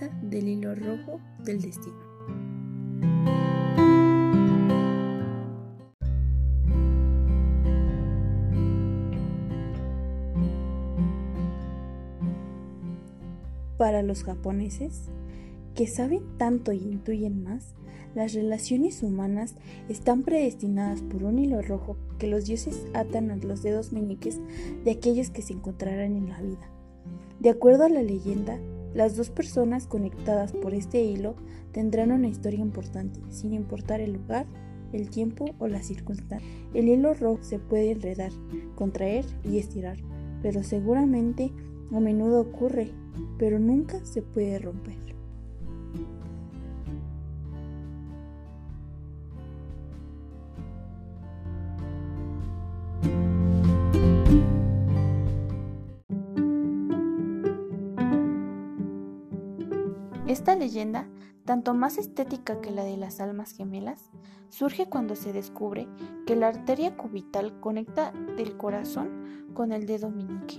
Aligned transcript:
del 0.00 0.48
hilo 0.48 0.74
rojo 0.74 1.20
del 1.44 1.60
destino. 1.60 1.94
Para 13.76 14.02
los 14.02 14.24
japoneses, 14.24 15.10
que 15.74 15.86
saben 15.86 16.22
tanto 16.38 16.72
y 16.72 16.78
intuyen 16.78 17.42
más, 17.42 17.74
las 18.14 18.32
relaciones 18.32 19.02
humanas 19.02 19.56
están 19.90 20.22
predestinadas 20.22 21.02
por 21.02 21.24
un 21.24 21.38
hilo 21.38 21.60
rojo 21.60 21.98
que 22.18 22.28
los 22.28 22.46
dioses 22.46 22.86
atan 22.94 23.30
a 23.30 23.36
los 23.36 23.62
dedos 23.62 23.92
meñiques 23.92 24.40
de 24.84 24.90
aquellos 24.90 25.28
que 25.28 25.42
se 25.42 25.52
encontrarán 25.52 26.16
en 26.16 26.30
la 26.30 26.40
vida. 26.40 26.70
De 27.40 27.50
acuerdo 27.50 27.84
a 27.84 27.88
la 27.90 28.02
leyenda, 28.02 28.58
las 28.94 29.16
dos 29.16 29.30
personas 29.30 29.86
conectadas 29.86 30.52
por 30.52 30.74
este 30.74 31.02
hilo 31.02 31.34
tendrán 31.72 32.12
una 32.12 32.28
historia 32.28 32.60
importante, 32.60 33.20
sin 33.30 33.52
importar 33.54 34.00
el 34.00 34.12
lugar, 34.12 34.46
el 34.92 35.08
tiempo 35.08 35.46
o 35.58 35.68
la 35.68 35.82
circunstancia. 35.82 36.46
El 36.74 36.88
hilo 36.88 37.14
rojo 37.14 37.42
se 37.42 37.58
puede 37.58 37.92
enredar, 37.92 38.32
contraer 38.74 39.24
y 39.44 39.58
estirar, 39.58 39.98
pero 40.42 40.62
seguramente 40.62 41.52
a 41.92 42.00
menudo 42.00 42.40
ocurre, 42.40 42.90
pero 43.38 43.58
nunca 43.58 44.04
se 44.04 44.22
puede 44.22 44.58
romper. 44.58 45.11
Esta 60.32 60.56
leyenda, 60.56 61.06
tanto 61.44 61.74
más 61.74 61.98
estética 61.98 62.58
que 62.62 62.70
la 62.70 62.84
de 62.84 62.96
las 62.96 63.20
almas 63.20 63.52
gemelas, 63.52 64.10
surge 64.48 64.88
cuando 64.88 65.14
se 65.14 65.34
descubre 65.34 65.86
que 66.26 66.36
la 66.36 66.48
arteria 66.48 66.96
cubital 66.96 67.60
conecta 67.60 68.12
del 68.38 68.56
corazón 68.56 69.50
con 69.52 69.72
el 69.72 69.84
dedo 69.84 70.08
meñique. 70.08 70.56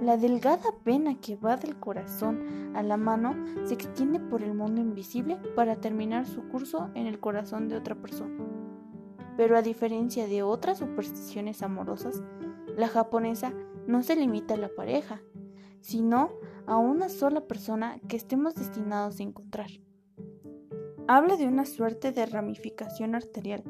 La 0.00 0.16
delgada 0.16 0.70
vena 0.86 1.20
que 1.20 1.36
va 1.36 1.58
del 1.58 1.78
corazón 1.78 2.72
a 2.74 2.82
la 2.82 2.96
mano 2.96 3.34
se 3.66 3.74
extiende 3.74 4.20
por 4.20 4.42
el 4.42 4.54
mundo 4.54 4.80
invisible 4.80 5.36
para 5.54 5.76
terminar 5.76 6.24
su 6.24 6.48
curso 6.48 6.88
en 6.94 7.06
el 7.06 7.20
corazón 7.20 7.68
de 7.68 7.76
otra 7.76 7.96
persona. 7.96 8.42
Pero 9.36 9.58
a 9.58 9.60
diferencia 9.60 10.26
de 10.26 10.42
otras 10.42 10.78
supersticiones 10.78 11.62
amorosas, 11.62 12.22
la 12.74 12.88
japonesa 12.88 13.52
no 13.86 14.02
se 14.02 14.16
limita 14.16 14.54
a 14.54 14.56
la 14.56 14.70
pareja, 14.74 15.20
sino 15.84 16.30
a 16.66 16.78
una 16.78 17.10
sola 17.10 17.42
persona 17.42 18.00
que 18.08 18.16
estemos 18.16 18.54
destinados 18.54 19.20
a 19.20 19.22
encontrar. 19.22 19.68
Habla 21.06 21.36
de 21.36 21.46
una 21.46 21.66
suerte 21.66 22.10
de 22.10 22.24
ramificación 22.24 23.14
arterial 23.14 23.62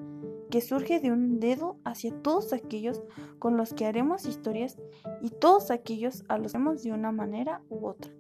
que 0.49 0.61
surge 0.61 1.01
de 1.01 1.11
un 1.11 1.41
dedo 1.41 1.77
hacia 1.85 2.15
todos 2.23 2.53
aquellos 2.53 3.03
con 3.41 3.57
los 3.57 3.75
que 3.75 3.87
haremos 3.87 4.27
historias 4.27 4.79
y 5.23 5.31
todos 5.31 5.73
aquellos 5.73 6.23
a 6.29 6.39
los 6.39 6.53
que 6.53 6.59
vemos 6.59 6.85
de 6.85 6.93
una 6.93 7.11
manera 7.11 7.63
u 7.69 7.85
otra. 7.85 8.13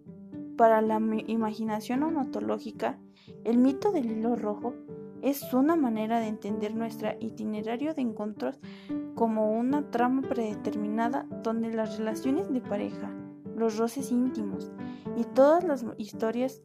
Para 0.56 0.82
la 0.82 1.00
imaginación 1.28 2.02
onatológica, 2.02 2.98
el 3.44 3.58
mito 3.58 3.92
del 3.92 4.10
hilo 4.10 4.34
rojo 4.34 4.74
es 5.22 5.54
una 5.54 5.76
manera 5.76 6.18
de 6.18 6.26
entender 6.26 6.74
nuestro 6.74 7.10
itinerario 7.20 7.94
de 7.94 8.02
encuentros 8.02 8.58
como 9.14 9.52
una 9.52 9.88
trama 9.92 10.22
predeterminada 10.22 11.28
donde 11.44 11.72
las 11.72 11.96
relaciones 11.96 12.52
de 12.52 12.60
pareja, 12.60 13.14
los 13.56 13.76
roces 13.76 14.10
íntimos 14.10 14.70
y 15.16 15.24
todas 15.24 15.64
las 15.64 15.84
historias 15.96 16.62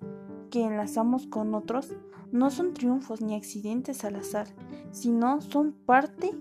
que 0.50 0.64
enlazamos 0.64 1.28
con 1.28 1.54
otros 1.54 1.94
no 2.32 2.50
son 2.52 2.74
triunfos 2.74 3.22
ni 3.22 3.36
accidentes 3.36 4.04
al 4.06 4.16
azar, 4.16 4.48
sino 4.92 5.42
son 5.42 5.74
parte 5.74 6.32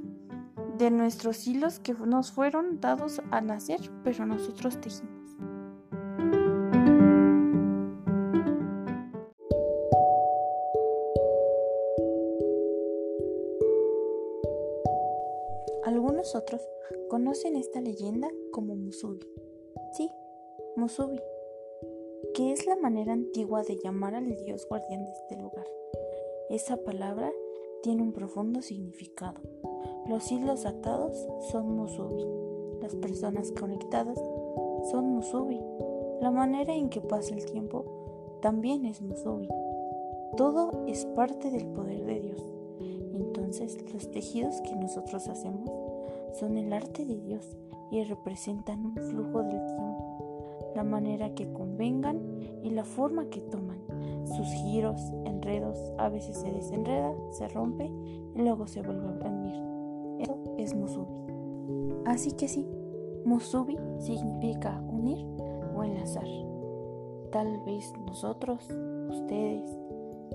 de 0.79 0.91
nuestros 0.91 1.47
hilos 1.47 1.81
que 1.81 1.93
nos 1.95 2.31
fueron 2.31 2.81
dados 2.81 3.21
a 3.31 3.41
nacer, 3.41 3.81
pero 4.05 4.27
nosotros 4.27 4.81
tejimos. 4.81 5.19
Algunos 15.85 16.35
otros 16.35 16.63
conocen 17.09 17.57
esta 17.57 17.81
leyenda 17.81 18.29
como 18.53 18.77
Musubi. 18.77 19.27
Sí, 19.97 20.11
Musubi, 20.79 21.19
que 22.35 22.53
es 22.53 22.65
la 22.65 22.77
manera 22.77 23.13
antigua 23.13 23.65
de 23.65 23.81
llamar 23.83 24.15
al 24.15 24.33
dios 24.45 24.65
guardián 24.69 25.05
de 25.05 25.11
este 25.11 25.37
lugar. 25.37 25.67
Esa 26.51 26.77
palabra 26.77 27.33
tiene 27.83 28.03
un 28.03 28.13
profundo 28.13 28.63
significado. 28.63 29.41
Los 30.07 30.31
hilos 30.31 30.67
atados 30.67 31.17
son 31.51 31.75
Musubi, 31.75 32.25
las 32.81 32.95
personas 32.95 33.51
conectadas 33.59 34.21
son 34.93 35.07
Musubi, 35.07 35.61
la 36.21 36.31
manera 36.31 36.73
en 36.73 36.91
que 36.91 37.01
pasa 37.01 37.35
el 37.35 37.45
tiempo 37.45 38.39
también 38.41 38.85
es 38.85 39.03
Musubi. 39.03 39.49
Todo 40.37 40.85
es 40.87 41.07
parte 41.07 41.51
del 41.51 41.67
poder 41.73 42.05
de 42.05 42.21
Dios. 42.21 42.55
Entonces 43.15 43.77
los 43.93 44.13
tejidos 44.13 44.61
que 44.61 44.77
nosotros 44.77 45.27
hacemos 45.27 45.69
son 46.39 46.57
el 46.57 46.73
arte 46.73 47.05
de 47.05 47.17
Dios 47.17 47.57
y 47.91 48.05
representan 48.05 48.87
un 48.87 48.95
flujo 48.95 49.43
del 49.43 49.67
tiempo 49.67 50.28
la 50.79 50.85
manera 50.85 51.35
que 51.35 51.53
convengan 51.53 52.21
y 52.63 52.71
la 52.71 52.85
forma 52.85 53.29
que 53.31 53.41
toman. 53.41 53.79
Sus 54.37 54.47
giros, 54.47 55.01
enredos, 55.25 55.77
a 55.99 56.09
veces 56.09 56.37
se 56.37 56.53
desenreda, 56.53 57.13
se 57.33 57.49
rompe 57.49 57.91
y 58.37 58.43
luego 58.43 58.69
se 58.69 58.83
vuelve 58.83 59.09
a 59.09 59.29
unir. 59.29 59.57
Eso 60.21 60.39
es 60.57 60.77
Musubi. 60.77 61.21
Así 62.07 62.31
que 62.31 62.47
sí, 62.47 62.65
Musubi 63.25 63.77
significa 63.99 64.81
unir 64.89 65.27
o 65.75 65.83
enlazar. 65.83 66.29
Tal 67.33 67.61
vez 67.67 67.93
nosotros, 68.07 68.71
ustedes, 69.11 69.69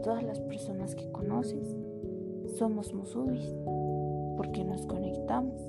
todas 0.03 0.23
las 0.23 0.41
personas 0.41 0.93
que 0.93 1.09
conoces, 1.13 1.73
somos 2.57 2.93
Musubis 2.93 3.55
porque 4.35 4.65
nos 4.65 4.85
conectamos. 4.87 5.61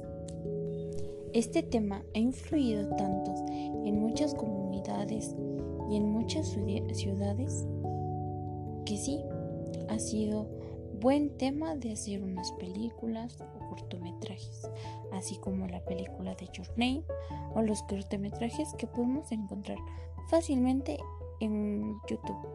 Este 1.34 1.65
tema 1.65 2.00
ha 2.15 2.19
influido 2.19 2.89
tanto 2.95 3.34
en 3.50 3.99
muchas 3.99 4.37
comunidades 4.37 5.34
y 5.91 5.97
en 5.97 6.09
muchas 6.09 6.47
ciudades 6.47 7.67
que 8.87 8.97
sí 8.97 9.21
ha 9.89 9.99
sido 9.99 10.47
buen 11.00 11.37
tema 11.37 11.75
de 11.75 11.91
hacer 11.91 12.22
unas 12.22 12.53
películas 12.53 13.37
o 13.41 13.69
cortometrajes, 13.69 14.71
así 15.12 15.37
como 15.39 15.67
la 15.67 15.84
película 15.84 16.37
de 16.37 16.47
Your 16.53 16.69
o 17.53 17.62
los 17.62 17.83
cortometrajes 17.83 18.72
que 18.78 18.87
podemos 18.87 19.33
encontrar 19.33 19.78
fácilmente 20.31 20.99
en 21.41 21.97
YouTube. 22.09 22.47